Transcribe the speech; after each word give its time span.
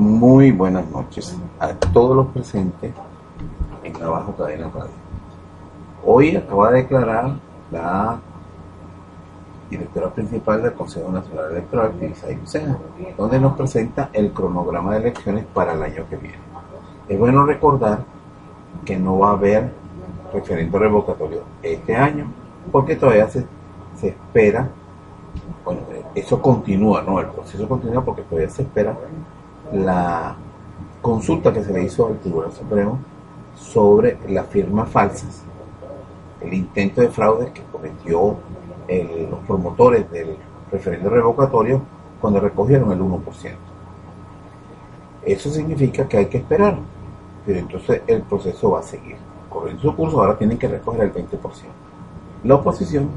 Muy 0.00 0.50
buenas 0.50 0.90
noches 0.90 1.36
a 1.58 1.74
todos 1.74 2.16
los 2.16 2.28
presentes 2.28 2.90
en 3.84 3.92
Trabajo 3.92 4.34
Cadena 4.34 4.70
Radio. 4.74 4.94
Hoy 6.06 6.34
acaba 6.36 6.70
de 6.70 6.78
declarar 6.78 7.32
la 7.70 8.18
directora 9.68 10.08
principal 10.08 10.62
del 10.62 10.72
Consejo 10.72 11.12
Nacional 11.12 11.50
Electoral, 11.50 11.92
Lucena, 12.40 12.78
donde 13.18 13.38
nos 13.38 13.52
presenta 13.58 14.08
el 14.14 14.32
cronograma 14.32 14.92
de 14.94 15.00
elecciones 15.00 15.44
para 15.52 15.74
el 15.74 15.82
año 15.82 16.06
que 16.08 16.16
viene. 16.16 16.38
Es 17.06 17.18
bueno 17.18 17.44
recordar 17.44 18.02
que 18.86 18.98
no 18.98 19.18
va 19.18 19.28
a 19.28 19.32
haber 19.32 19.70
referendo 20.32 20.78
revocatorio 20.78 21.42
este 21.62 21.94
año, 21.94 22.24
porque 22.72 22.96
todavía 22.96 23.28
se, 23.28 23.44
se 23.96 24.08
espera, 24.08 24.66
bueno, 25.62 25.82
eso 26.14 26.40
continúa, 26.40 27.02
¿no? 27.02 27.20
El 27.20 27.26
proceso 27.26 27.68
continúa 27.68 28.02
porque 28.02 28.22
todavía 28.22 28.48
se 28.48 28.62
espera 28.62 28.96
la 29.72 30.36
consulta 31.00 31.52
que 31.52 31.62
se 31.62 31.72
le 31.72 31.84
hizo 31.84 32.06
al 32.06 32.18
Tribunal 32.18 32.52
Supremo 32.52 32.98
sobre 33.54 34.18
las 34.28 34.46
firmas 34.46 34.88
falsas, 34.88 35.42
el 36.40 36.54
intento 36.54 37.00
de 37.00 37.08
fraude 37.08 37.52
que 37.52 37.62
cometió 37.70 38.36
los 38.88 39.40
promotores 39.46 40.10
del 40.10 40.36
referendo 40.70 41.10
revocatorio 41.10 41.80
cuando 42.20 42.40
recogieron 42.40 42.90
el 42.92 43.00
1%. 43.00 43.20
Eso 45.24 45.50
significa 45.50 46.08
que 46.08 46.16
hay 46.16 46.26
que 46.26 46.38
esperar, 46.38 46.76
pero 47.46 47.58
entonces 47.58 48.02
el 48.06 48.22
proceso 48.22 48.72
va 48.72 48.80
a 48.80 48.82
seguir. 48.82 49.16
Corriendo 49.48 49.82
su 49.82 49.94
curso, 49.94 50.20
ahora 50.20 50.38
tienen 50.38 50.58
que 50.58 50.68
recoger 50.68 51.02
el 51.02 51.12
20%. 51.12 51.28
La 52.44 52.54
oposición 52.54 53.08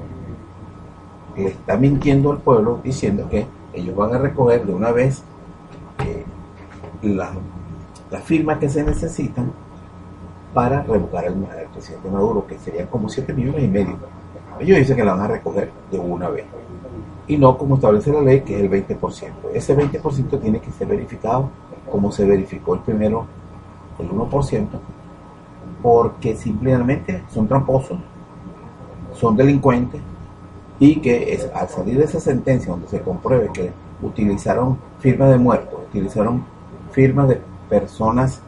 le 1.36 1.48
está 1.48 1.78
mintiendo 1.78 2.32
al 2.32 2.40
pueblo 2.40 2.80
diciendo 2.84 3.28
que 3.30 3.48
ellos 3.74 3.96
van 3.96 4.14
a 4.14 4.18
recoger 4.18 4.66
de 4.66 4.74
una 4.74 4.92
vez 4.92 5.24
las 7.04 8.24
firmas 8.24 8.58
que 8.60 8.70
se 8.70 8.84
necesitan 8.84 9.52
para 10.54 10.84
revocar 10.84 11.26
al, 11.26 11.36
presidente 11.74 12.10
Maduro, 12.10 12.46
que 12.46 12.58
serían 12.60 12.88
como 12.88 13.10
7 13.10 13.34
millones 13.34 13.64
y 13.64 13.68
medio. 13.68 13.98
Ellos 14.60 14.78
dicen 14.78 14.96
que 14.96 15.04
la 15.04 15.14
van 15.14 15.22
a 15.22 15.28
recoger 15.28 15.72
de 15.92 16.00
una 16.00 16.30
vez. 16.30 16.46
Y 17.28 17.38
no 17.38 17.58
como 17.58 17.76
establece 17.76 18.12
la 18.12 18.22
ley, 18.22 18.42
que 18.42 18.56
es 18.56 18.62
el 18.62 18.70
20%. 18.70 19.32
Ese 19.54 19.76
20% 19.76 20.40
tiene 20.40 20.60
que 20.60 20.72
ser 20.72 20.88
verificado 20.88 21.50
como 21.92 22.12
se 22.12 22.26
verificó 22.26 22.76
el 22.76 22.80
primero, 22.82 23.26
el 24.00 24.10
1%, 24.10 24.68
porque 25.82 26.36
simplemente 26.36 27.24
son 27.32 27.48
tramposos, 27.48 28.00
son 29.14 29.36
delincuentes, 29.36 30.02
y 30.80 30.96
que 30.98 31.40
al 31.54 31.70
salir 31.70 31.98
de 31.98 32.06
esa 32.06 32.20
sentencia 32.20 32.72
donde 32.72 32.88
se 32.88 33.02
compruebe 33.02 33.52
que 33.54 33.72
utilizaron 34.02 34.78
firmas 35.00 35.30
de 35.30 35.38
muertos, 35.38 35.80
utilizaron 35.90 36.44
firmas 36.94 37.28
de 37.28 37.42
personas 37.70 38.42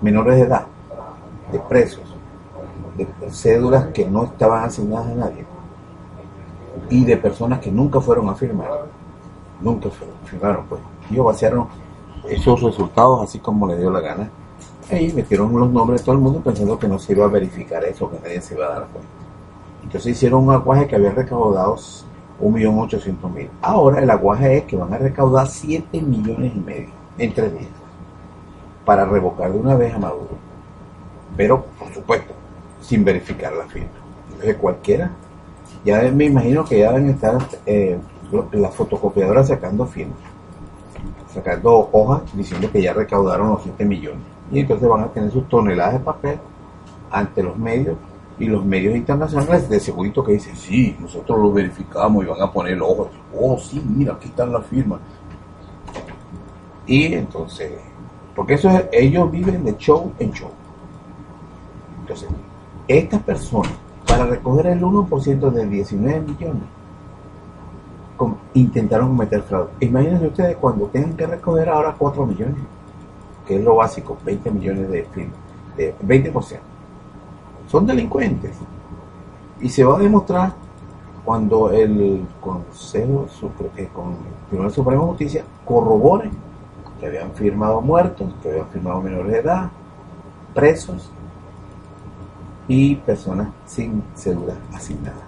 menores 0.00 0.36
de 0.36 0.42
edad, 0.42 0.66
de 1.50 1.58
presos, 1.60 2.02
de 2.96 3.06
cédulas 3.30 3.86
que 3.86 4.04
no 4.04 4.24
estaban 4.24 4.64
asignadas 4.64 5.06
a 5.06 5.14
nadie 5.14 5.44
y 6.90 7.04
de 7.04 7.16
personas 7.16 7.60
que 7.60 7.70
nunca 7.70 8.00
fueron 8.00 8.28
a 8.28 8.34
firmar, 8.34 8.68
nunca 9.60 9.88
firmaron, 10.24 10.66
pues. 10.68 10.80
Ellos 11.10 11.24
vaciaron 11.24 11.66
esos 12.28 12.60
resultados 12.60 13.22
así 13.22 13.38
como 13.38 13.66
le 13.66 13.78
dio 13.78 13.90
la 13.90 14.00
gana. 14.00 14.30
Y 14.90 15.12
metieron 15.12 15.58
los 15.58 15.70
nombres 15.70 16.00
de 16.00 16.04
todo 16.04 16.16
el 16.16 16.20
mundo 16.20 16.40
pensando 16.40 16.78
que 16.78 16.88
no 16.88 16.98
se 16.98 17.12
iba 17.12 17.24
a 17.24 17.28
verificar 17.28 17.82
eso, 17.84 18.10
que 18.10 18.18
nadie 18.18 18.40
se 18.42 18.54
iba 18.54 18.66
a 18.66 18.70
dar 18.70 18.88
cuenta. 18.88 19.08
Entonces 19.82 20.12
hicieron 20.12 20.44
un 20.44 20.52
aguaje 20.52 20.86
que 20.86 20.96
había 20.96 21.12
recaudado 21.12 21.76
1.800.000. 22.40 23.48
Ahora 23.62 24.02
el 24.02 24.10
aguaje 24.10 24.58
es 24.58 24.64
que 24.64 24.76
van 24.76 24.92
a 24.92 24.98
recaudar 24.98 25.46
7 25.46 26.02
millones 26.02 26.52
y 26.54 26.60
medio 26.60 26.90
en 27.16 27.32
tres 27.32 27.52
días 27.52 27.81
para 28.84 29.04
revocar 29.04 29.52
de 29.52 29.58
una 29.58 29.74
vez 29.74 29.94
a 29.94 29.98
Maduro. 29.98 30.36
Pero, 31.36 31.64
por 31.78 31.92
supuesto, 31.92 32.34
sin 32.80 33.04
verificar 33.04 33.52
la 33.52 33.64
firma. 33.64 33.88
Entonces 34.30 34.56
cualquiera, 34.56 35.10
ya 35.84 36.02
me 36.10 36.24
imagino 36.26 36.64
que 36.64 36.80
ya 36.80 36.92
deben 36.92 37.10
estar 37.10 37.38
eh, 37.66 37.98
las 38.52 38.74
fotocopiadoras 38.74 39.48
sacando 39.48 39.86
firmas, 39.86 40.18
sacando 41.32 41.88
hojas 41.92 42.22
diciendo 42.34 42.70
que 42.70 42.82
ya 42.82 42.92
recaudaron 42.92 43.50
los 43.50 43.62
7 43.62 43.84
millones. 43.84 44.22
Y 44.50 44.60
entonces 44.60 44.88
van 44.88 45.04
a 45.04 45.08
tener 45.08 45.30
sus 45.30 45.48
toneladas 45.48 45.94
de 45.94 46.00
papel 46.00 46.38
ante 47.10 47.42
los 47.42 47.56
medios 47.56 47.96
y 48.38 48.46
los 48.46 48.64
medios 48.64 48.96
internacionales 48.96 49.68
de 49.68 49.78
segurito 49.78 50.24
que 50.24 50.32
dicen, 50.32 50.56
sí, 50.56 50.96
nosotros 50.98 51.38
lo 51.38 51.52
verificamos 51.52 52.24
y 52.24 52.28
van 52.28 52.40
a 52.42 52.50
poner 52.50 52.80
ojos. 52.80 53.08
Oh, 53.38 53.58
sí, 53.58 53.82
mira, 53.84 54.14
aquí 54.14 54.28
están 54.28 54.52
las 54.52 54.66
firmas. 54.66 55.00
Y 56.86 57.14
entonces 57.14 57.72
porque 58.34 58.54
eso 58.54 58.70
es, 58.70 58.84
ellos 58.92 59.30
viven 59.30 59.64
de 59.64 59.76
show 59.76 60.12
en 60.18 60.32
show. 60.32 60.50
Entonces, 62.00 62.28
estas 62.88 63.22
personas, 63.22 63.72
para 64.06 64.26
recoger 64.26 64.66
el 64.66 64.82
1% 64.82 65.50
de 65.50 65.66
19 65.66 66.20
millones, 66.20 66.62
intentaron 68.54 69.08
cometer 69.08 69.42
fraude. 69.42 69.70
Imagínense 69.80 70.26
ustedes 70.26 70.56
cuando 70.56 70.86
tengan 70.86 71.14
que 71.14 71.26
recoger 71.26 71.68
ahora 71.68 71.94
4 71.98 72.26
millones, 72.26 72.56
que 73.46 73.56
es 73.56 73.64
lo 73.64 73.76
básico, 73.76 74.16
20 74.24 74.50
millones 74.50 74.90
de 74.90 75.04
firmas, 75.04 75.36
de 75.76 75.94
20%. 75.98 76.58
Son 77.68 77.86
delincuentes. 77.86 78.56
Y 79.60 79.68
se 79.68 79.84
va 79.84 79.96
a 79.96 80.00
demostrar 80.00 80.52
cuando 81.24 81.70
el 81.70 82.26
Consejo 82.40 83.26
eh, 83.76 83.88
con 83.92 84.10
el 84.10 84.48
Tribunal 84.48 84.72
Supremo 84.72 85.02
de 85.02 85.08
Justicia 85.08 85.44
corrobore 85.64 86.30
que 87.02 87.08
habían 87.08 87.32
firmado 87.32 87.80
muertos, 87.80 88.32
que 88.40 88.48
habían 88.48 88.68
firmado 88.68 89.02
menores 89.02 89.32
de 89.32 89.38
edad, 89.40 89.70
presos 90.54 91.10
y 92.68 92.94
personas 92.94 93.48
sin 93.66 94.04
cédula 94.14 94.54
asignada. 94.72 95.24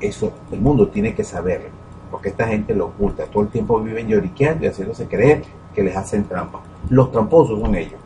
Eso 0.00 0.32
el 0.50 0.62
mundo 0.62 0.88
tiene 0.88 1.14
que 1.14 1.24
saberlo, 1.24 1.68
porque 2.10 2.30
esta 2.30 2.46
gente 2.46 2.74
lo 2.74 2.86
oculta. 2.86 3.26
Todo 3.26 3.42
el 3.42 3.50
tiempo 3.50 3.78
viven 3.82 4.08
lloriqueando 4.08 4.64
y 4.64 4.68
haciéndose 4.68 5.06
creer 5.06 5.44
que 5.74 5.82
les 5.82 5.94
hacen 5.94 6.24
trampa. 6.24 6.60
Los 6.88 7.12
tramposos 7.12 7.60
son 7.60 7.74
ellos. 7.74 8.00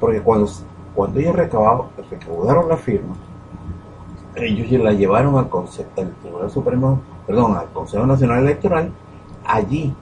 Porque 0.00 0.20
cuando, 0.20 0.50
cuando 0.96 1.20
ellos 1.20 1.36
recaudaron 1.36 2.68
la 2.68 2.76
firma, 2.76 3.14
ellos 4.34 4.82
la 4.82 4.92
llevaron 4.92 5.36
al, 5.36 5.48
al 5.48 6.14
Tribunal 6.22 6.50
Supremo, 6.50 7.00
perdón, 7.24 7.56
al 7.56 7.68
Consejo 7.68 8.04
Nacional 8.04 8.42
Electoral, 8.42 8.90
allí 9.44 9.94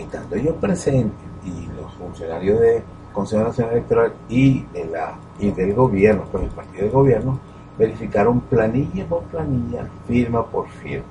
estando 0.00 0.36
ellos 0.36 0.56
presentes 0.60 1.18
y 1.44 1.66
los 1.80 1.92
funcionarios 1.94 2.60
del 2.60 2.82
Consejo 3.12 3.44
Nacional 3.44 3.72
Electoral 3.74 4.12
y, 4.28 4.62
de 4.72 4.86
la, 4.86 5.14
y 5.38 5.50
del 5.50 5.74
gobierno, 5.74 6.24
pues 6.30 6.44
el 6.44 6.50
partido 6.50 6.84
del 6.84 6.92
gobierno, 6.92 7.38
verificaron 7.78 8.40
planilla 8.40 9.06
por 9.06 9.22
planilla, 9.24 9.88
firma 10.06 10.44
por 10.46 10.68
firma. 10.68 11.04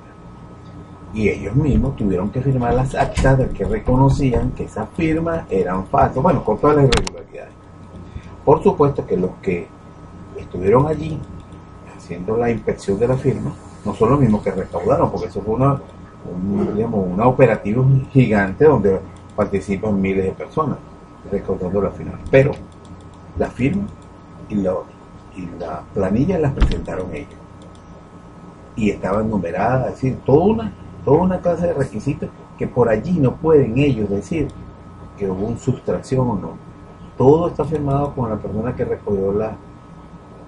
Y 1.14 1.28
ellos 1.28 1.54
mismos 1.54 1.96
tuvieron 1.96 2.30
que 2.30 2.40
firmar 2.40 2.74
las 2.74 2.94
actas 2.94 3.38
de 3.38 3.48
que 3.50 3.64
reconocían 3.64 4.52
que 4.52 4.64
esas 4.64 4.88
firmas 4.96 5.44
eran 5.50 5.86
falsas, 5.86 6.22
bueno, 6.22 6.42
con 6.42 6.58
todas 6.58 6.76
las 6.76 6.86
irregularidades. 6.86 7.52
Por 8.44 8.62
supuesto 8.62 9.06
que 9.06 9.16
los 9.16 9.30
que 9.42 9.66
estuvieron 10.38 10.86
allí 10.86 11.18
haciendo 11.96 12.36
la 12.36 12.50
inspección 12.50 12.98
de 12.98 13.08
la 13.08 13.16
firma 13.16 13.52
no 13.84 13.94
son 13.94 14.10
los 14.10 14.20
mismos 14.20 14.42
que 14.42 14.50
recaudaron, 14.50 15.10
porque 15.10 15.26
eso 15.26 15.42
fue 15.42 15.54
una 15.54 15.78
un, 16.30 16.74
digamos, 16.74 17.06
una 17.06 17.26
operativa 17.26 17.84
gigante 18.10 18.64
donde 18.64 19.00
participan 19.34 20.00
miles 20.00 20.24
de 20.24 20.32
personas 20.32 20.78
recaudando 21.30 21.80
la 21.80 21.90
final. 21.90 22.18
Pero 22.30 22.52
la 23.38 23.48
firma 23.48 23.86
y 24.48 24.56
la, 24.56 24.74
y 25.36 25.48
la 25.58 25.82
planilla 25.94 26.38
las 26.38 26.52
presentaron 26.52 27.14
ellos. 27.14 27.38
Y 28.76 28.90
estaban 28.90 29.30
numeradas, 29.30 29.86
es 29.88 29.94
decir, 29.94 30.18
toda 30.24 30.44
una, 30.44 30.72
toda 31.04 31.22
una 31.22 31.40
clase 31.40 31.66
de 31.68 31.74
requisitos 31.74 32.30
que 32.58 32.66
por 32.66 32.88
allí 32.88 33.18
no 33.18 33.36
pueden 33.36 33.78
ellos 33.78 34.08
decir 34.08 34.48
que 35.18 35.30
hubo 35.30 35.46
una 35.46 35.58
sustracción 35.58 36.28
o 36.28 36.34
no. 36.36 36.50
Todo 37.18 37.48
está 37.48 37.64
firmado 37.64 38.14
con 38.14 38.30
la 38.30 38.36
persona 38.36 38.74
que 38.74 38.84
recogió 38.84 39.32
la, 39.32 39.56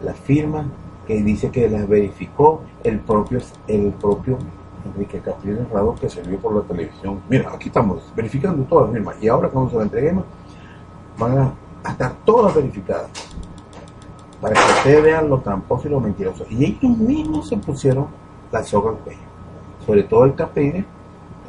la 0.03 0.15
firma, 0.15 0.67
que 1.07 1.23
dice 1.23 1.51
que 1.51 1.69
las 1.69 1.87
verificó 1.87 2.63
el 2.83 2.99
propio, 3.01 3.41
el 3.69 3.93
propio 3.93 4.39
Enrique 4.85 5.21
Castillo 5.21 5.63
Herrado 5.63 5.95
que 5.95 6.09
se 6.09 6.23
vio 6.23 6.39
por 6.39 6.55
la 6.55 6.63
televisión. 6.63 7.21
Mira, 7.29 7.51
aquí 7.53 7.69
estamos 7.69 8.03
verificando 8.15 8.65
todas 8.65 8.87
las 8.87 8.95
firmas 8.95 9.17
y 9.21 9.29
ahora 9.29 9.49
cuando 9.49 9.71
se 9.71 9.77
la 9.77 9.83
entreguemos 9.85 10.25
van 11.19 11.39
a, 11.39 11.91
estar 11.91 12.15
todas 12.25 12.55
verificadas 12.55 13.11
para 14.41 14.55
que 14.55 14.73
ustedes 14.73 15.03
vean 15.03 15.29
lo 15.29 15.41
tramposo 15.41 15.89
y 15.89 15.91
lo 15.91 16.01
mentiroso. 16.01 16.45
Y 16.51 16.65
ellos 16.65 16.99
mismos 16.99 17.49
se 17.49 17.57
pusieron 17.57 18.07
la 18.51 18.63
soga 18.63 18.91
al 18.91 18.97
cuello. 18.99 19.21
Sobre 19.87 20.03
todo 20.05 20.25
el 20.25 20.35
Capire, 20.35 20.85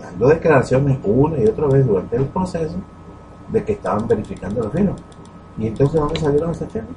dando 0.02 0.28
declaraciones 0.28 1.00
una 1.04 1.38
y 1.40 1.48
otra 1.48 1.68
vez 1.68 1.86
durante 1.86 2.16
el 2.16 2.26
proceso 2.26 2.78
de 3.52 3.64
que 3.64 3.74
estaban 3.74 4.08
verificando 4.08 4.64
las 4.64 4.72
firmas. 4.72 5.02
Y 5.58 5.68
entonces, 5.68 6.00
¿dónde 6.00 6.20
salieron 6.20 6.52
esas 6.52 6.72
firmas? 6.72 6.92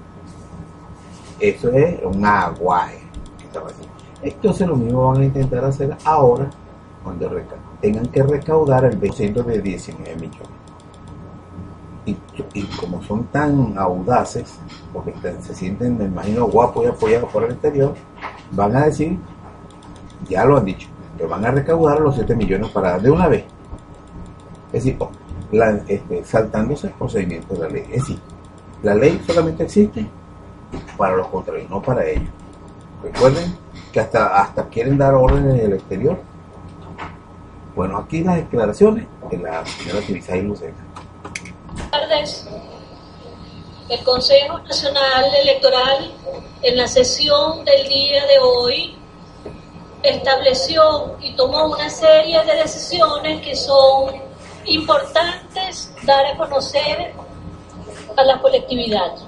Eso 1.40 1.70
es 1.70 2.00
un 2.04 2.24
aguaje 2.24 3.00
que 3.38 3.44
estaba 3.44 3.68
haciendo. 3.68 3.87
Entonces 4.22 4.66
lo 4.66 4.76
mismo 4.76 5.08
van 5.08 5.22
a 5.22 5.24
intentar 5.24 5.64
hacer 5.64 5.96
ahora 6.04 6.50
cuando 7.04 7.30
tengan 7.80 8.06
que 8.06 8.22
recaudar 8.22 8.84
el 8.84 9.00
20% 9.00 9.44
de 9.44 9.62
19 9.62 10.16
millones. 10.16 10.48
y, 12.04 12.62
como 12.80 13.02
son 13.02 13.24
tan 13.24 13.76
audaces, 13.76 14.58
porque 14.92 15.12
se 15.42 15.54
sienten, 15.54 15.98
me 15.98 16.04
imagino, 16.04 16.46
guapos 16.46 16.84
y 16.84 16.88
apoyados 16.88 17.30
por 17.30 17.44
el 17.44 17.52
exterior, 17.52 17.94
van 18.52 18.76
a 18.76 18.86
decir, 18.86 19.18
ya 20.28 20.44
lo 20.46 20.56
han 20.56 20.64
dicho, 20.64 20.88
que 21.18 21.26
van 21.26 21.44
a 21.44 21.50
recaudar 21.50 22.00
los 22.00 22.14
7 22.14 22.34
millones 22.34 22.70
para 22.70 22.98
de 22.98 23.10
una 23.10 23.28
vez. 23.28 23.44
Es 24.72 24.84
decir, 24.84 24.96
oh, 25.00 25.10
este, 25.86 26.24
saltándose 26.24 26.88
el 26.88 26.92
procedimiento 26.94 27.54
de 27.54 27.60
la 27.60 27.68
ley. 27.68 27.82
Es 27.90 28.02
decir, 28.02 28.18
la 28.82 28.94
ley 28.94 29.20
solamente 29.26 29.64
existe 29.64 30.06
para 30.96 31.16
los 31.16 31.26
contrarios, 31.28 31.68
no 31.70 31.82
para 31.82 32.06
ellos. 32.06 32.28
Recuerden 33.02 33.67
que 33.92 34.00
hasta, 34.00 34.40
hasta 34.40 34.68
quieren 34.68 34.98
dar 34.98 35.14
órdenes 35.14 35.60
en 35.60 35.66
el 35.66 35.72
exterior. 35.74 36.20
Bueno, 37.74 37.98
aquí 37.98 38.22
las 38.22 38.36
declaraciones 38.36 39.06
de 39.30 39.38
la 39.38 39.64
señora 39.64 40.00
Tibisay 40.00 40.42
Lucena. 40.42 40.74
Buenas 41.72 41.90
tardes. 41.90 42.48
El 43.88 44.04
Consejo 44.04 44.58
Nacional 44.58 45.24
Electoral 45.42 46.12
en 46.62 46.76
la 46.76 46.86
sesión 46.86 47.64
del 47.64 47.88
día 47.88 48.26
de 48.26 48.38
hoy 48.38 48.98
estableció 50.02 51.16
y 51.20 51.34
tomó 51.34 51.66
una 51.68 51.88
serie 51.88 52.44
de 52.44 52.54
decisiones 52.56 53.40
que 53.40 53.56
son 53.56 54.12
importantes 54.66 55.94
dar 56.02 56.26
a 56.26 56.36
conocer 56.36 57.12
a 58.16 58.22
la 58.24 58.40
colectividad. 58.40 59.27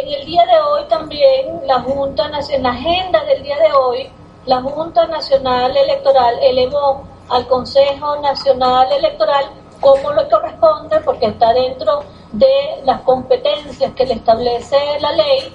En 0.00 0.06
el 0.06 0.26
día 0.26 0.46
de 0.46 0.60
hoy 0.60 0.84
también 0.84 1.66
la 1.66 1.80
Junta 1.80 2.30
en 2.50 2.62
la 2.62 2.70
agenda 2.70 3.24
del 3.24 3.42
día 3.42 3.58
de 3.58 3.72
hoy, 3.72 4.08
la 4.46 4.62
Junta 4.62 5.08
Nacional 5.08 5.76
Electoral 5.76 6.38
elevó 6.40 7.02
al 7.28 7.48
Consejo 7.48 8.14
Nacional 8.20 8.92
Electoral 8.92 9.46
como 9.80 10.12
lo 10.12 10.28
corresponde, 10.28 11.00
porque 11.00 11.26
está 11.26 11.52
dentro 11.52 12.04
de 12.30 12.80
las 12.84 13.00
competencias 13.00 13.92
que 13.94 14.06
le 14.06 14.14
establece 14.14 14.76
la 15.00 15.10
ley, 15.10 15.52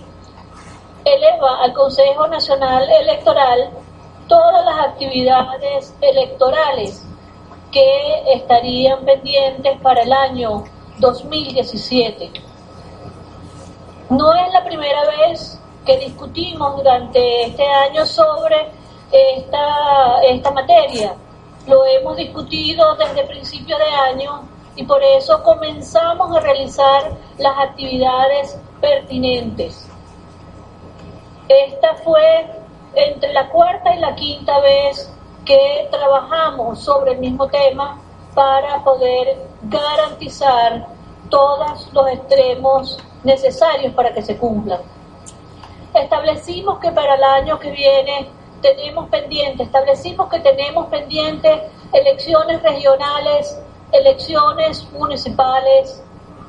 eleva 1.05 1.63
al 1.63 1.71
Consejo 1.71 2.27
Nacional 2.27 2.85
Electoral 2.91 3.69
todas 4.27 4.65
las 4.65 4.87
actividades 4.87 5.95
electorales 6.01 7.07
que 7.71 8.23
estarían 8.33 9.05
pendientes 9.05 9.79
para 9.79 10.01
el 10.01 10.11
año 10.11 10.65
2017. 10.97 12.52
No 14.09 14.33
es 14.33 14.53
la 14.53 14.63
primera 14.63 15.01
vez 15.05 15.59
que 15.85 15.97
discutimos 15.97 16.77
durante 16.77 17.47
este 17.47 17.65
año 17.65 18.05
sobre 18.05 18.71
esta, 19.11 20.21
esta 20.23 20.51
materia. 20.51 21.15
Lo 21.67 21.85
hemos 21.85 22.17
discutido 22.17 22.95
desde 22.95 23.23
principio 23.23 23.77
de 23.77 23.85
año 23.85 24.43
y 24.75 24.83
por 24.83 25.01
eso 25.03 25.41
comenzamos 25.43 26.35
a 26.35 26.39
realizar 26.39 27.11
las 27.37 27.57
actividades 27.59 28.57
pertinentes. 28.81 29.87
Esta 31.47 31.95
fue 31.95 32.47
entre 32.95 33.31
la 33.33 33.49
cuarta 33.49 33.95
y 33.95 33.99
la 33.99 34.15
quinta 34.15 34.59
vez 34.59 35.11
que 35.45 35.87
trabajamos 35.91 36.79
sobre 36.79 37.13
el 37.13 37.19
mismo 37.19 37.47
tema 37.47 37.99
para 38.33 38.83
poder 38.83 39.37
garantizar 39.63 40.87
todos 41.29 41.89
los 41.93 42.07
extremos 42.07 42.97
necesarios 43.23 43.93
para 43.93 44.13
que 44.13 44.21
se 44.21 44.37
cumplan. 44.37 44.79
Establecimos 45.93 46.79
que 46.79 46.91
para 46.91 47.15
el 47.15 47.23
año 47.23 47.59
que 47.59 47.71
viene 47.71 48.29
tenemos 48.61 49.09
pendiente, 49.09 49.63
establecimos 49.63 50.29
que 50.29 50.39
tenemos 50.39 50.87
pendiente 50.87 51.69
elecciones 51.91 52.63
regionales, 52.63 53.59
elecciones 53.91 54.89
municipales, 54.91 56.01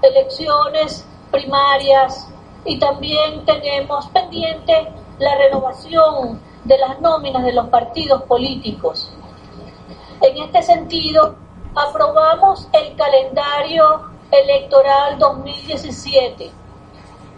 elecciones 0.02 1.06
primarias 1.30 2.28
y 2.64 2.78
también 2.78 3.44
tenemos 3.44 4.06
pendiente 4.08 4.92
la 5.18 5.34
renovación 5.36 6.40
de 6.64 6.78
las 6.78 7.00
nóminas 7.00 7.44
de 7.44 7.52
los 7.52 7.68
partidos 7.68 8.22
políticos. 8.22 9.10
En 10.20 10.38
este 10.38 10.62
sentido, 10.62 11.34
aprobamos 11.74 12.68
el 12.72 12.96
calendario 12.96 14.13
electoral 14.42 15.18
2017 15.18 16.50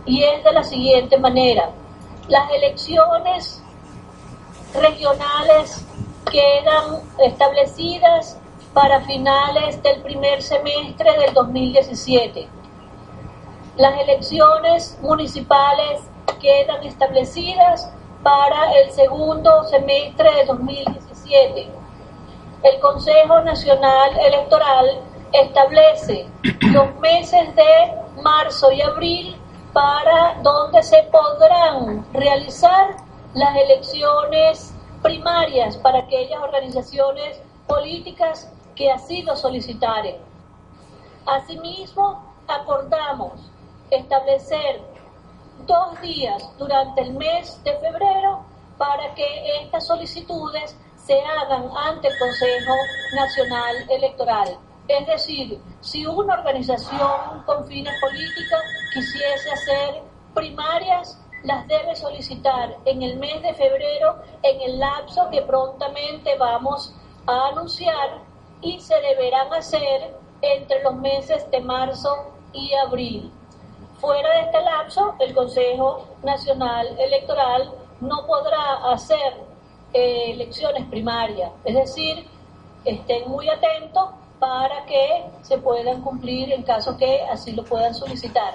y 0.07 0.23
es 0.23 0.45
de 0.45 0.53
la 0.53 0.65
siguiente 0.65 1.19
manera. 1.19 1.71
Las 2.29 2.51
elecciones 2.53 3.63
regionales 4.75 5.85
quedan 6.31 7.03
establecidas 7.19 8.39
para 8.73 9.01
finales 9.03 9.83
del 9.83 10.03
primer 10.03 10.43
semestre 10.43 11.19
del 11.19 11.33
2017. 11.35 12.49
Las 13.77 14.01
elecciones 14.01 14.99
municipales 15.03 16.03
quedan 16.41 16.83
establecidas 16.85 17.91
para 18.23 18.73
el 18.81 18.91
segundo 18.91 19.65
semestre 19.65 20.35
de 20.35 20.45
2017. 20.47 21.69
El 22.63 22.81
Consejo 22.81 23.41
Nacional 23.41 24.19
Electoral 24.19 25.01
establece 25.33 26.27
los 26.61 26.95
meses 27.01 27.55
de 27.55 28.23
marzo 28.23 28.71
y 28.73 28.81
abril 28.81 29.37
para 29.73 30.35
donde 30.43 30.83
se 30.83 31.03
podrán 31.05 32.07
realizar 32.13 32.97
las 33.35 33.57
elecciones 33.57 34.75
primarias 35.03 35.77
para 35.79 36.01
aquellas 36.01 36.41
organizaciones 36.41 37.41
políticas 37.67 38.51
que 38.75 38.91
así 38.91 39.23
lo 39.23 39.37
solicitaren. 39.37 40.17
Asimismo, 41.27 42.25
acordamos 42.49 43.51
establecer 43.91 44.81
dos 45.67 46.01
días 46.01 46.51
durante 46.59 47.03
el 47.03 47.15
mes 47.15 47.63
de 47.65 47.77
febrero 47.79 48.45
para 48.79 49.15
que 49.15 49.63
estas 49.63 49.87
solicitudes 49.87 50.77
se 50.97 51.21
hagan 51.21 51.69
ante 51.77 52.09
el 52.09 52.19
Consejo 52.19 52.75
Nacional 53.15 53.77
Electoral. 53.91 54.59
Es 54.89 55.07
decir, 55.07 55.61
si 55.81 56.07
una 56.07 56.35
organización 56.35 57.43
con 57.45 57.67
fines 57.67 57.93
políticos 58.01 58.61
quisiese 58.93 59.51
hacer 59.51 60.03
primarias, 60.33 61.19
las 61.43 61.67
debe 61.67 61.95
solicitar 61.97 62.77
en 62.85 63.03
el 63.03 63.17
mes 63.19 63.43
de 63.43 63.55
febrero, 63.55 64.17
en 64.43 64.61
el 64.61 64.79
lapso 64.79 65.29
que 65.31 65.43
prontamente 65.43 66.37
vamos 66.39 66.95
a 67.27 67.49
anunciar 67.49 68.21
y 68.61 68.79
se 68.81 68.95
deberán 69.01 69.53
hacer 69.53 70.15
entre 70.41 70.83
los 70.83 70.95
meses 70.97 71.51
de 71.51 71.61
marzo 71.61 72.33
y 72.53 72.73
abril. 72.75 73.33
Fuera 73.99 74.29
de 74.35 74.41
este 74.43 74.61
lapso, 74.61 75.15
el 75.19 75.35
Consejo 75.35 76.07
Nacional 76.23 76.97
Electoral 76.99 77.73
no 78.01 78.27
podrá 78.27 78.93
hacer 78.93 79.35
eh, 79.93 80.33
elecciones 80.33 80.87
primarias, 80.89 81.51
es 81.65 81.75
decir, 81.75 82.29
estén 82.85 83.29
muy 83.29 83.49
atentos 83.49 84.11
para 84.39 84.85
que 84.87 85.25
se 85.43 85.59
puedan 85.59 86.03
cumplir 86.03 86.53
en 86.53 86.63
caso 86.63 86.97
que 86.97 87.23
así 87.23 87.53
lo 87.53 87.65
puedan 87.65 87.95
solicitar. 87.95 88.55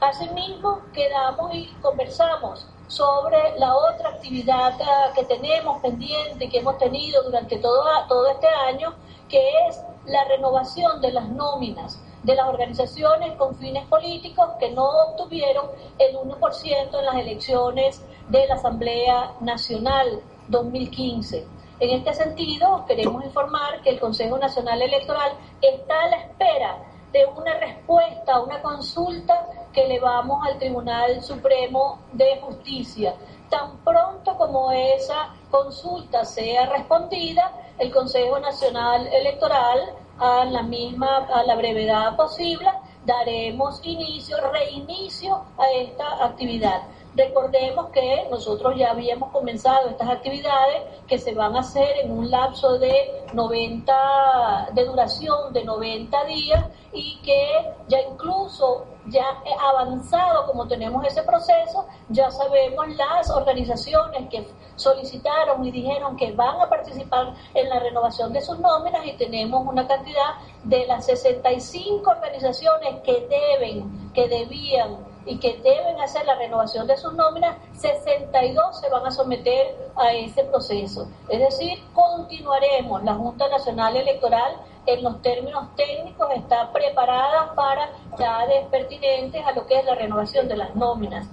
Asimismo, 0.00 0.80
quedamos 0.92 1.54
y 1.54 1.66
conversamos 1.82 2.66
sobre 2.86 3.58
la 3.58 3.74
otra 3.74 4.10
actividad 4.10 4.74
que 5.14 5.24
tenemos 5.24 5.80
pendiente, 5.80 6.48
que 6.48 6.58
hemos 6.58 6.78
tenido 6.78 7.22
durante 7.24 7.58
todo, 7.58 7.84
todo 8.08 8.28
este 8.28 8.46
año, 8.46 8.94
que 9.28 9.50
es 9.68 9.80
la 10.06 10.24
renovación 10.24 11.00
de 11.00 11.12
las 11.12 11.28
nóminas 11.28 12.00
de 12.22 12.34
las 12.34 12.48
organizaciones 12.48 13.32
con 13.36 13.56
fines 13.56 13.86
políticos 13.86 14.48
que 14.58 14.70
no 14.70 14.84
obtuvieron 14.84 15.66
el 15.98 16.16
1% 16.16 16.98
en 16.98 17.04
las 17.04 17.14
elecciones 17.16 18.02
de 18.28 18.46
la 18.46 18.54
Asamblea 18.54 19.32
Nacional 19.40 20.20
2015. 20.48 21.46
En 21.80 21.90
este 21.90 22.12
sentido, 22.12 22.84
queremos 22.88 23.24
informar 23.24 23.80
que 23.82 23.90
el 23.90 24.00
Consejo 24.00 24.36
Nacional 24.36 24.82
Electoral 24.82 25.30
está 25.62 26.02
a 26.02 26.08
la 26.08 26.16
espera 26.16 26.76
de 27.12 27.24
una 27.24 27.54
respuesta, 27.54 28.40
una 28.40 28.60
consulta 28.60 29.46
que 29.72 29.84
elevamos 29.84 30.44
al 30.44 30.58
Tribunal 30.58 31.22
Supremo 31.22 32.00
de 32.12 32.40
Justicia. 32.40 33.14
Tan 33.48 33.78
pronto 33.84 34.36
como 34.36 34.72
esa 34.72 35.32
consulta 35.50 36.24
sea 36.24 36.66
respondida, 36.66 37.52
el 37.78 37.92
Consejo 37.92 38.40
Nacional 38.40 39.06
Electoral 39.06 39.94
a 40.18 40.44
la 40.46 40.62
misma, 40.62 41.28
a 41.32 41.44
la 41.44 41.54
brevedad 41.54 42.16
posible, 42.16 42.70
daremos 43.06 43.80
inicio, 43.84 44.36
reinicio 44.50 45.44
a 45.56 45.70
esta 45.70 46.24
actividad. 46.24 46.82
Recordemos 47.14 47.90
que 47.90 48.26
nosotros 48.30 48.74
ya 48.76 48.90
habíamos 48.90 49.30
comenzado 49.30 49.88
estas 49.88 50.08
actividades 50.08 50.82
que 51.06 51.18
se 51.18 51.34
van 51.34 51.56
a 51.56 51.60
hacer 51.60 51.88
en 52.02 52.12
un 52.12 52.30
lapso 52.30 52.78
de 52.78 53.24
90, 53.32 54.68
de 54.72 54.84
duración 54.84 55.52
de 55.52 55.64
90 55.64 56.24
días 56.24 56.64
y 56.92 57.18
que 57.22 57.74
ya 57.88 58.00
incluso 58.00 58.84
ya 59.06 59.24
avanzado 59.70 60.46
como 60.46 60.68
tenemos 60.68 61.04
ese 61.06 61.22
proceso, 61.22 61.86
ya 62.08 62.30
sabemos 62.30 62.88
las 62.96 63.30
organizaciones 63.30 64.28
que 64.28 64.46
solicitaron 64.76 65.64
y 65.64 65.70
dijeron 65.70 66.16
que 66.16 66.32
van 66.32 66.60
a 66.60 66.68
participar 66.68 67.34
en 67.54 67.68
la 67.68 67.78
renovación 67.78 68.32
de 68.32 68.40
sus 68.40 68.58
nóminas 68.58 69.04
y 69.06 69.12
tenemos 69.14 69.66
una 69.66 69.86
cantidad 69.86 70.34
de 70.64 70.86
las 70.86 71.06
65 71.06 72.10
organizaciones 72.10 73.00
que 73.02 73.26
deben, 73.28 74.12
que 74.12 74.28
debían 74.28 75.07
y 75.28 75.38
que 75.38 75.58
deben 75.58 76.00
hacer 76.00 76.24
la 76.24 76.36
renovación 76.36 76.86
de 76.86 76.96
sus 76.96 77.12
nóminas, 77.12 77.56
62 77.74 78.80
se 78.80 78.88
van 78.88 79.06
a 79.06 79.10
someter 79.10 79.76
a 79.94 80.12
ese 80.12 80.42
proceso. 80.44 81.06
Es 81.28 81.38
decir, 81.38 81.78
continuaremos. 81.92 83.04
La 83.04 83.14
Junta 83.14 83.46
Nacional 83.48 83.96
Electoral 83.96 84.56
en 84.86 85.04
los 85.04 85.20
términos 85.20 85.66
técnicos 85.76 86.28
está 86.34 86.72
preparada 86.72 87.54
para 87.54 87.90
edades 88.16 88.66
pertinentes 88.68 89.44
a 89.44 89.52
lo 89.52 89.66
que 89.66 89.78
es 89.78 89.84
la 89.84 89.94
renovación 89.94 90.48
de 90.48 90.56
las 90.56 90.74
nóminas. 90.74 91.26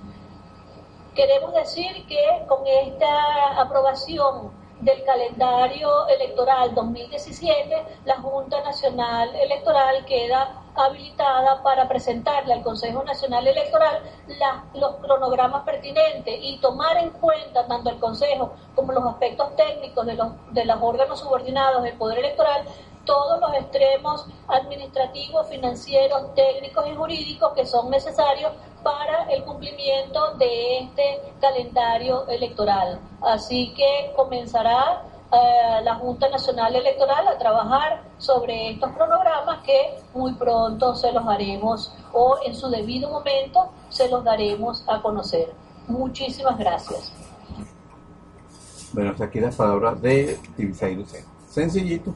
Queremos 1.16 1.54
decir 1.54 2.06
que 2.08 2.46
con 2.48 2.68
esta 2.68 3.62
aprobación 3.62 4.52
del 4.86 5.04
calendario 5.04 6.08
electoral 6.08 6.75
2017, 6.75 7.86
la 8.06 8.18
Junta 8.18 8.62
Nacional 8.62 9.36
Electoral 9.36 10.06
queda 10.06 10.62
habilitada 10.75 11.63
para 11.63 11.88
presentarle 11.88 12.54
al 12.54 12.62
Consejo 12.62 13.04
Nacional 13.04 13.48
Electoral 13.48 14.04
los 14.75 14.96
cronogramas 14.98 15.63
pertinentes 15.63 16.38
y 16.39 16.60
tomar 16.60 16.98
en 16.98 17.10
cuenta 17.10 17.65
tanto 17.65 17.89
el 17.89 18.00
Consejo 18.00 18.54
como 18.75 18.92
los 18.92 19.06
aspectos 19.06 19.56
técnicos 19.56 20.06
de 20.06 20.13
los, 20.13 20.27
de 20.51 20.65
los 20.65 20.77
órganos 20.80 21.20
subordinados 21.20 21.82
del 21.82 21.98
Poder 21.98 22.20
Electoral 22.20 22.65
todos 23.06 23.40
los 23.40 23.54
extremos 23.54 24.26
administrativos, 24.48 25.48
financieros, 25.48 26.34
técnicos 26.36 26.86
y 26.88 26.96
jurídicos 26.96 27.54
que 27.54 27.66
son 27.66 27.90
necesarios 27.90 28.52
para 28.84 29.24
el 29.32 29.44
cumplimiento 29.44 30.36
de 30.36 30.80
este 30.80 31.34
calendario 31.42 32.28
electoral. 32.28 33.00
Así 33.22 33.74
que 33.76 34.14
comenzará 34.16 35.04
eh, 35.32 35.82
la 35.84 35.96
Junta 35.96 36.30
Nacional 36.30 36.76
Electoral 36.76 37.28
a 37.28 37.38
trabajar 37.38 38.04
sobre 38.18 38.72
estos 38.72 38.92
cronogramas 38.92 39.64
que 39.64 39.98
muy 40.14 40.34
pronto 40.34 40.96
se 40.96 41.12
los 41.12 41.26
haremos 41.28 41.94
o 42.14 42.38
en 42.46 42.56
su 42.56 42.70
debido 42.70 43.10
momento 43.10 43.72
se 43.90 44.08
los 44.08 44.24
daremos 44.24 44.84
a 44.88 45.02
conocer. 45.02 45.52
Muchísimas 45.88 46.58
gracias. 46.58 47.12
Bueno, 48.94 49.14
aquí 49.20 49.40
las 49.40 49.56
palabras 49.56 50.02
de 50.02 50.40
Tibisay 50.56 51.04
Sencillito 51.50 52.14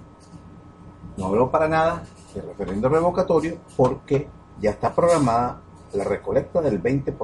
no 1.20 1.28
habló 1.28 1.52
para 1.52 1.68
nada 1.68 2.04
del 2.34 2.48
referendo 2.48 2.90
revocatorio 2.90 3.58
porque 3.76 4.28
ya 4.60 4.72
está 4.72 4.96
programada 4.96 5.62
la 5.94 6.04
recolecta 6.04 6.62
del 6.62 6.82
20%. 6.82 7.16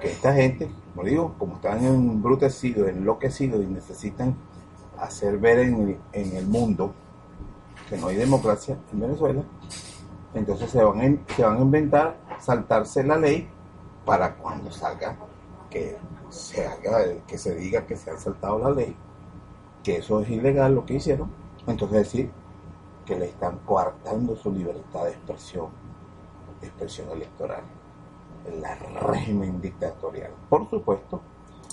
Que 0.00 0.10
esta 0.10 0.34
gente, 0.34 0.70
como 0.94 1.06
digo, 1.06 1.34
como 1.38 1.56
están 1.56 1.84
embrutecidos, 1.84 2.88
enloquecidos 2.88 3.62
y 3.62 3.66
necesitan 3.66 4.34
hacer 4.98 5.38
ver 5.38 5.60
en, 5.60 5.98
el 6.12 6.46
mundo 6.46 6.92
que 7.88 7.96
no 7.96 8.08
hay 8.08 8.16
democracia 8.16 8.76
en 8.92 9.00
Venezuela, 9.00 9.42
entonces 10.34 10.70
se 10.70 10.82
van, 10.82 11.20
se 11.34 11.42
van 11.42 11.56
a 11.56 11.60
inventar 11.60 12.16
saltarse 12.38 13.02
la 13.02 13.16
ley 13.16 13.48
para 14.04 14.34
cuando 14.36 14.70
salga 14.70 15.16
que 15.68 15.96
se 16.28 16.66
haga, 16.66 16.98
que 17.26 17.38
se 17.38 17.54
diga 17.54 17.86
que 17.86 17.96
se 17.96 18.10
ha 18.10 18.16
saltado 18.16 18.58
la 18.58 18.70
ley, 18.70 18.94
que 19.82 19.96
eso 19.96 20.20
es 20.20 20.30
ilegal 20.30 20.74
lo 20.74 20.86
que 20.86 20.94
hicieron, 20.94 21.30
entonces 21.66 21.98
decir 21.98 22.30
que 23.04 23.18
le 23.18 23.26
están 23.26 23.58
coartando 23.64 24.36
su 24.36 24.52
libertad 24.52 25.04
de 25.04 25.10
expresión, 25.10 25.68
de 26.60 26.66
expresión 26.68 27.08
electoral, 27.10 27.62
el 28.46 28.64
régimen 29.00 29.60
dictatorial. 29.60 30.30
Por 30.48 30.68
supuesto 30.68 31.20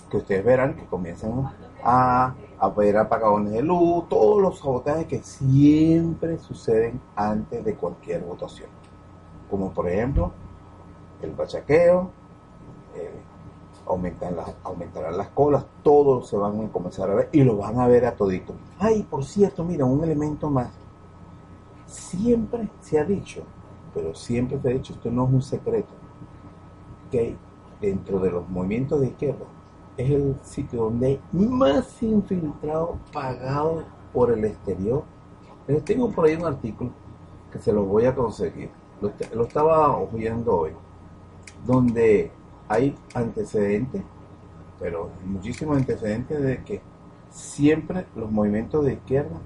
que 0.10 0.18
ustedes 0.18 0.44
verán 0.44 0.76
que 0.76 0.86
comienzan 0.86 1.52
a, 1.84 2.34
a 2.60 2.70
ver 2.70 2.98
apagones 2.98 3.54
de 3.54 3.62
luz, 3.62 4.08
todos 4.10 4.42
los 4.42 4.60
sabotajes 4.60 5.06
que 5.06 5.22
siempre 5.22 6.38
suceden 6.40 7.02
antes 7.16 7.64
de 7.64 7.76
cualquier 7.76 8.22
votación, 8.22 8.70
como 9.50 9.74
por 9.74 9.90
ejemplo 9.90 10.32
el 11.22 11.32
bachaqueo, 11.32 12.10
eh, 12.96 13.22
aumentan 13.88 14.36
las, 14.36 14.54
aumentarán 14.64 15.18
las 15.18 15.30
colas, 15.30 15.66
todos 15.84 16.28
se 16.28 16.38
van 16.38 16.60
a 16.66 16.72
comenzar 16.72 17.10
a 17.10 17.16
ver 17.16 17.30
y 17.32 17.44
lo 17.44 17.58
van 17.58 17.80
a 17.80 17.88
ver 17.88 18.06
a 18.06 18.16
todito. 18.16 18.54
Ay, 18.80 19.04
por 19.04 19.24
cierto, 19.24 19.64
mira, 19.64 19.86
un 19.86 20.04
elemento 20.04 20.50
más 20.50 20.70
siempre 21.88 22.70
se 22.82 23.00
ha 23.00 23.04
dicho, 23.04 23.44
pero 23.94 24.14
siempre 24.14 24.60
se 24.62 24.68
ha 24.70 24.74
dicho, 24.74 24.94
esto 24.94 25.10
no 25.10 25.26
es 25.26 25.34
un 25.34 25.42
secreto, 25.42 25.94
que 27.12 27.36
dentro 27.82 28.20
de 28.20 28.32
los 28.32 28.48
movimientos 28.50 29.00
de 29.00 29.08
izquierda 29.08 29.46
es 29.96 30.12
el 30.12 30.36
sitio 30.44 30.84
donde 30.84 31.08
hay 31.08 31.22
más 31.32 32.02
infiltrado 32.04 32.98
pagado 33.12 33.84
por 34.14 34.32
el 34.32 34.46
exterior. 34.46 35.04
Les 35.68 35.84
tengo 35.84 36.12
por 36.12 36.26
ahí 36.26 36.36
un 36.36 36.46
artículo 36.46 36.92
que 37.52 37.60
se 37.60 37.74
lo 37.74 37.84
voy 37.84 38.06
a 38.06 38.14
conseguir. 38.14 38.70
Lo, 39.02 39.12
lo 39.34 39.44
estaba 39.44 39.98
oyendo 39.98 40.56
hoy, 40.56 40.72
donde 41.66 42.32
hay 42.68 42.96
antecedentes, 43.14 44.04
pero 44.80 45.10
muchísimos 45.26 45.78
antecedentes 45.78 46.42
de 46.42 46.64
que 46.64 46.82
siempre 47.30 48.06
los 48.16 48.32
movimientos 48.32 48.86
de 48.86 48.94
izquierda, 48.94 49.38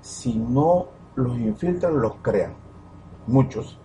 si 0.00 0.36
no 0.36 0.86
los 1.14 1.38
infiltran, 1.38 2.00
los 2.00 2.14
crean, 2.22 2.52
muchos, 3.26 3.78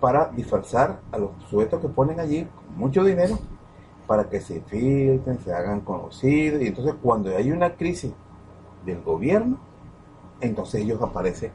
para 0.00 0.26
disfrazar 0.28 1.00
a 1.12 1.18
los 1.18 1.30
sujetos 1.48 1.80
que 1.80 1.88
ponen 1.88 2.20
allí 2.20 2.46
mucho 2.76 3.04
dinero 3.04 3.38
para 4.06 4.28
que 4.28 4.40
se 4.40 4.60
filtren, 4.60 5.38
se 5.38 5.52
hagan 5.52 5.80
conocidos 5.80 6.60
y 6.60 6.66
entonces 6.66 6.94
cuando 7.02 7.34
hay 7.34 7.50
una 7.50 7.74
crisis 7.74 8.12
del 8.84 9.00
gobierno, 9.02 9.58
entonces 10.40 10.82
ellos 10.82 11.00
aparecen 11.00 11.52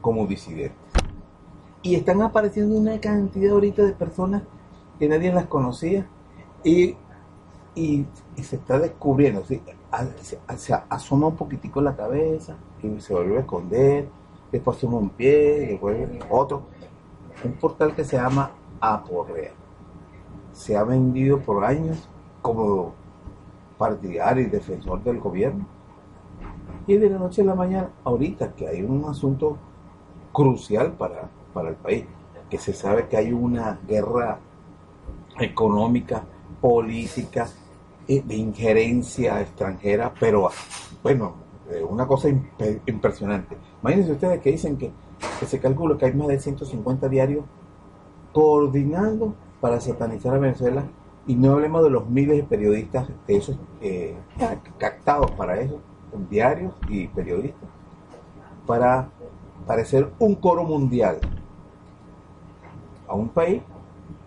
como 0.00 0.26
disidentes. 0.26 0.76
Y 1.82 1.94
están 1.94 2.22
apareciendo 2.22 2.76
una 2.76 2.98
cantidad 3.00 3.52
ahorita 3.52 3.84
de 3.84 3.92
personas 3.92 4.42
que 4.98 5.08
nadie 5.08 5.32
las 5.32 5.46
conocía 5.46 6.06
y, 6.62 6.96
y, 7.74 8.06
se 8.42 8.56
está 8.56 8.78
descubriendo, 8.78 9.44
se, 9.44 9.60
se 10.56 10.74
asoma 10.88 11.28
un 11.28 11.36
poquitico 11.36 11.80
la 11.80 11.96
cabeza, 11.96 12.56
se 12.98 13.14
vuelve 13.14 13.38
a 13.38 13.40
esconder, 13.40 14.08
después 14.52 14.78
toma 14.78 14.98
un 14.98 15.10
pie, 15.10 15.72
y 15.72 15.76
vuelve 15.76 16.20
otro. 16.30 16.62
Un 17.44 17.52
portal 17.54 17.94
que 17.94 18.04
se 18.04 18.16
llama 18.16 18.50
Aporrea. 18.80 19.52
Se 20.52 20.76
ha 20.76 20.84
vendido 20.84 21.40
por 21.40 21.64
años 21.64 22.08
como 22.40 22.94
partidario 23.76 24.44
y 24.44 24.46
defensor 24.46 25.02
del 25.02 25.18
gobierno. 25.18 25.66
Y 26.86 26.96
de 26.96 27.10
la 27.10 27.18
noche 27.18 27.42
a 27.42 27.46
la 27.46 27.54
mañana, 27.54 27.90
ahorita 28.04 28.54
que 28.54 28.68
hay 28.68 28.82
un 28.82 29.04
asunto 29.08 29.56
crucial 30.32 30.92
para, 30.92 31.28
para 31.52 31.70
el 31.70 31.76
país, 31.76 32.04
que 32.50 32.58
se 32.58 32.72
sabe 32.72 33.08
que 33.08 33.16
hay 33.16 33.32
una 33.32 33.80
guerra 33.88 34.38
económica, 35.38 36.24
política, 36.60 37.48
eh, 38.06 38.22
de 38.24 38.34
injerencia 38.36 39.40
extranjera, 39.40 40.12
pero 40.18 40.50
bueno, 41.02 41.34
eh, 41.70 41.82
una 41.82 42.06
cosa 42.06 42.28
impresionante. 42.28 43.56
Imagínense 43.80 44.12
ustedes 44.12 44.40
que 44.40 44.52
dicen 44.52 44.76
que, 44.76 44.92
se 45.46 45.58
calcula 45.58 45.96
que 45.96 46.06
hay 46.06 46.12
más 46.12 46.28
de 46.28 46.38
150 46.38 47.08
diarios 47.08 47.44
coordinando 48.32 49.34
para 49.60 49.80
satanizar 49.80 50.34
a 50.34 50.38
Venezuela 50.38 50.84
y 51.26 51.34
no 51.34 51.52
hablemos 51.52 51.82
de 51.82 51.90
los 51.90 52.08
miles 52.08 52.36
de 52.36 52.42
periodistas 52.42 53.08
de 53.26 53.36
esos 53.36 53.56
eh, 53.80 54.14
captados 54.78 55.30
para 55.32 55.60
eso, 55.60 55.80
diarios 56.28 56.74
y 56.88 57.08
periodistas, 57.08 57.68
para 58.66 59.08
parecer 59.66 60.12
un 60.18 60.34
coro 60.34 60.64
mundial 60.64 61.18
a 63.08 63.14
un 63.14 63.28
país 63.28 63.62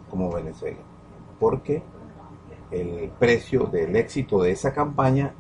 como 0.10 0.32
Venezuela, 0.32 0.80
porque 1.40 1.84
el 2.72 3.10
precio 3.20 3.66
del 3.66 3.96
éxito 3.96 4.42
de 4.42 4.52
esa 4.52 4.74
campaña 4.74 5.34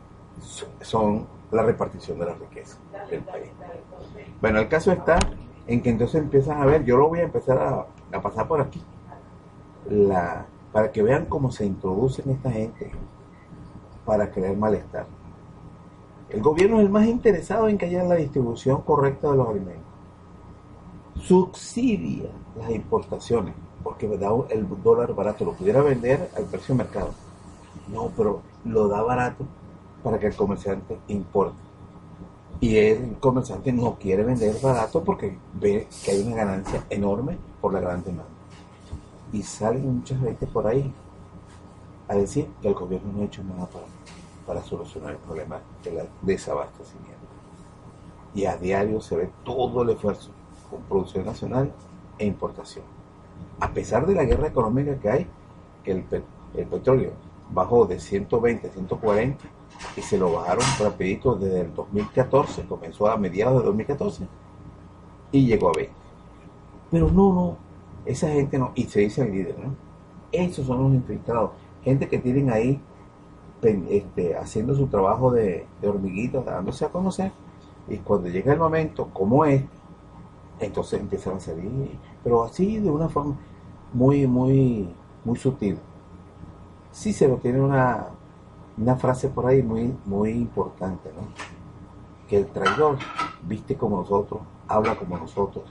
son 0.81 1.27
la 1.51 1.63
repartición 1.63 2.19
de 2.19 2.25
la 2.25 2.33
riqueza 2.33 2.77
del 3.09 3.21
país. 3.21 3.49
Bueno, 4.41 4.59
el 4.59 4.67
caso 4.67 4.91
está 4.91 5.17
en 5.65 5.81
que 5.81 5.89
entonces 5.89 6.21
empiezan 6.21 6.61
a 6.61 6.65
ver, 6.65 6.83
yo 6.85 6.97
lo 6.97 7.09
voy 7.09 7.19
a 7.19 7.23
empezar 7.23 7.57
a, 7.57 8.21
pasar 8.21 8.47
por 8.47 8.61
aquí, 8.61 8.81
para 10.71 10.91
que 10.91 11.01
vean 11.01 11.25
cómo 11.25 11.51
se 11.51 11.65
introducen 11.65 12.29
esta 12.31 12.51
gente 12.51 12.91
para 14.05 14.31
crear 14.31 14.55
malestar. 14.55 15.05
El 16.29 16.41
gobierno 16.41 16.79
es 16.79 16.85
el 16.85 16.89
más 16.89 17.05
interesado 17.05 17.69
en 17.69 17.77
que 17.77 17.85
haya 17.85 18.03
la 18.03 18.15
distribución 18.15 18.81
correcta 18.81 19.31
de 19.31 19.37
los 19.37 19.47
alimentos. 19.47 19.83
Subsidia 21.21 22.29
las 22.57 22.69
importaciones, 22.71 23.53
porque 23.83 24.07
da 24.17 24.29
el 24.49 24.67
dólar 24.83 25.13
barato, 25.13 25.45
lo 25.45 25.53
pudiera 25.53 25.81
vender 25.81 26.29
al 26.35 26.45
precio 26.45 26.75
de 26.75 26.83
mercado. 26.83 27.11
No, 27.87 28.11
pero 28.15 28.41
lo 28.65 28.87
da 28.87 29.01
barato 29.01 29.45
para 30.03 30.19
que 30.19 30.27
el 30.27 30.35
comerciante 30.35 30.99
importe. 31.07 31.57
Y 32.59 32.77
el 32.77 33.17
comerciante 33.19 33.71
no 33.71 33.95
quiere 33.95 34.23
vender 34.23 34.55
barato 34.61 35.03
porque 35.03 35.37
ve 35.53 35.87
que 36.03 36.11
hay 36.11 36.21
una 36.25 36.35
ganancia 36.37 36.83
enorme 36.89 37.37
por 37.61 37.73
la 37.73 37.79
gran 37.79 38.03
demanda. 38.03 38.25
Y 39.31 39.43
salen 39.43 39.97
muchas 39.97 40.19
veces 40.21 40.49
por 40.49 40.65
ahí 40.65 40.91
a 42.07 42.15
decir 42.15 42.49
que 42.61 42.69
el 42.69 42.73
gobierno 42.73 43.11
no 43.13 43.21
ha 43.21 43.25
hecho 43.25 43.43
nada 43.43 43.67
para, 43.67 43.85
para 44.45 44.63
solucionar 44.63 45.11
el 45.11 45.17
problema 45.17 45.59
del 45.83 46.07
desabastecimiento. 46.21 47.15
Y 48.33 48.45
a 48.45 48.57
diario 48.57 49.01
se 49.01 49.15
ve 49.17 49.29
todo 49.43 49.83
el 49.83 49.91
esfuerzo 49.91 50.31
con 50.69 50.81
producción 50.81 51.25
nacional 51.25 51.71
e 52.17 52.25
importación. 52.25 52.96
A 53.59 53.71
pesar 53.71 54.05
de 54.05 54.13
la 54.13 54.23
guerra 54.23 54.47
económica 54.47 54.99
que 54.99 55.09
hay, 55.09 55.27
el, 55.85 56.03
petróleo 56.03 57.11
bajó 57.51 57.85
de 57.85 57.99
120 57.99 58.67
a 58.67 58.71
140 58.71 59.45
y 59.95 60.01
se 60.01 60.17
lo 60.17 60.33
bajaron 60.33 60.65
rapidito 60.79 61.35
desde 61.35 61.61
el 61.61 61.73
2014, 61.73 62.65
comenzó 62.65 63.07
a 63.07 63.17
mediados 63.17 63.61
de 63.61 63.65
2014 63.67 64.27
y 65.31 65.45
llegó 65.45 65.69
a 65.69 65.73
20. 65.75 65.93
Pero 66.91 67.09
no, 67.09 67.33
no, 67.33 67.57
esa 68.05 68.29
gente 68.29 68.57
no, 68.57 68.71
y 68.75 68.83
se 68.83 69.01
dice 69.01 69.23
el 69.23 69.31
líder, 69.31 69.57
¿no? 69.59 69.75
Esos 70.31 70.65
son 70.65 70.83
los 70.83 70.93
infiltrados, 70.93 71.51
gente 71.83 72.07
que 72.07 72.19
tienen 72.19 72.51
ahí 72.51 72.81
este, 73.61 74.35
haciendo 74.35 74.75
su 74.75 74.87
trabajo 74.87 75.31
de, 75.31 75.65
de 75.81 75.87
hormiguitas, 75.87 76.45
dándose 76.45 76.85
a 76.85 76.89
conocer, 76.89 77.31
y 77.87 77.97
cuando 77.97 78.29
llega 78.29 78.53
el 78.53 78.59
momento, 78.59 79.09
como 79.13 79.45
es, 79.45 79.63
entonces 80.59 80.99
empiezan 80.99 81.37
a 81.37 81.39
salir, 81.39 81.97
pero 82.23 82.43
así 82.43 82.79
de 82.79 82.89
una 82.89 83.09
forma 83.09 83.35
muy, 83.93 84.27
muy, 84.27 84.89
muy 85.23 85.37
sutil. 85.37 85.79
Lo 87.21 87.37
tiene 87.37 87.61
una, 87.61 88.07
una 88.77 88.95
frase 88.95 89.29
por 89.29 89.45
ahí 89.45 89.61
muy, 89.61 89.95
muy 90.05 90.31
importante, 90.31 91.09
¿no? 91.15 91.27
Que 92.27 92.37
el 92.37 92.47
traidor 92.47 92.97
viste 93.43 93.75
como 93.75 93.97
nosotros, 93.97 94.41
habla 94.67 94.95
como 94.95 95.17
nosotros, 95.17 95.65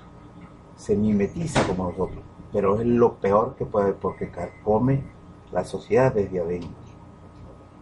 se 0.76 0.94
mimetiza 0.94 1.66
como 1.66 1.90
nosotros, 1.90 2.20
pero 2.52 2.80
es 2.80 2.86
lo 2.86 3.14
peor 3.14 3.56
que 3.56 3.66
puede 3.66 3.92
porque 3.92 4.30
come 4.62 5.02
la 5.52 5.64
sociedad 5.64 6.12
desde 6.14 6.40
adentro. 6.40 6.70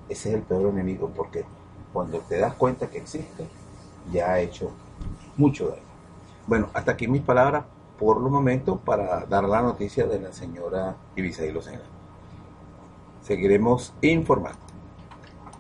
Ese 0.09 0.31
es 0.31 0.35
el 0.37 0.43
peor 0.43 0.73
enemigo, 0.73 1.11
porque 1.15 1.45
cuando 1.93 2.19
te 2.21 2.39
das 2.39 2.55
cuenta 2.55 2.89
que 2.89 2.99
existe, 2.99 3.47
ya 4.13 4.33
ha 4.33 4.41
hecho 4.41 4.71
mucho 5.37 5.69
daño. 5.69 5.94
Bueno, 6.47 6.69
hasta 6.75 6.93
aquí 6.93 7.09
mis 7.09 7.23
palabras 7.23 7.65
por 7.99 8.21
los 8.21 8.31
momentos 8.31 8.79
para 8.85 9.25
dar 9.27 9.45
la 9.45 9.63
noticia 9.63 10.07
de 10.07 10.21
la 10.21 10.33
señora 10.33 10.97
Ibiza 11.17 11.45
y 11.47 11.53
Lucena. 11.53 11.81
Seguiremos 13.23 13.95
informando. 14.03 14.64